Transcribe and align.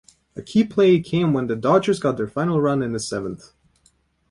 A 0.35 0.41
key 0.41 0.63
play 0.63 0.99
came 0.99 1.31
when 1.31 1.45
the 1.45 1.55
Dodgers 1.55 1.99
got 1.99 2.17
their 2.17 2.25
final 2.25 2.59
run 2.59 2.81
in 2.81 2.91
the 2.91 2.99
seventh. 2.99 3.51